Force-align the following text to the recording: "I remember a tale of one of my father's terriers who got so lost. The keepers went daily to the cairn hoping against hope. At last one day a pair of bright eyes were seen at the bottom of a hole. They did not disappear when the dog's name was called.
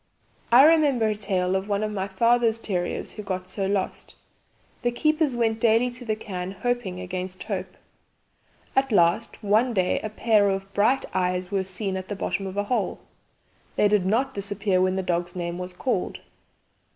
"I 0.51 0.65
remember 0.65 1.09
a 1.09 1.15
tale 1.15 1.55
of 1.55 1.69
one 1.69 1.83
of 1.83 1.91
my 1.91 2.07
father's 2.07 2.57
terriers 2.57 3.11
who 3.11 3.21
got 3.21 3.47
so 3.47 3.67
lost. 3.67 4.15
The 4.81 4.89
keepers 4.89 5.35
went 5.35 5.59
daily 5.59 5.91
to 5.91 6.03
the 6.03 6.15
cairn 6.15 6.53
hoping 6.53 6.99
against 6.99 7.43
hope. 7.43 7.77
At 8.75 8.91
last 8.91 9.43
one 9.43 9.75
day 9.75 9.99
a 9.99 10.09
pair 10.09 10.49
of 10.49 10.73
bright 10.73 11.05
eyes 11.13 11.51
were 11.51 11.63
seen 11.63 11.95
at 11.97 12.07
the 12.07 12.15
bottom 12.15 12.47
of 12.47 12.57
a 12.57 12.63
hole. 12.63 12.99
They 13.75 13.87
did 13.87 14.07
not 14.07 14.33
disappear 14.33 14.81
when 14.81 14.95
the 14.95 15.03
dog's 15.03 15.35
name 15.35 15.59
was 15.59 15.71
called. 15.71 16.19